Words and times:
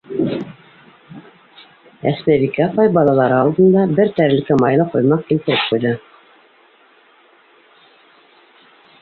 Әсмәбикә 2.11 2.63
апай 2.67 2.89
балалары 2.95 3.37
алдына 3.41 3.85
бер 4.01 4.09
тәрилкә 4.21 4.59
майлы 4.63 4.89
ҡоймаҡ 4.95 5.23
килтереп 5.29 5.71
ҡуйҙы. 5.75 5.93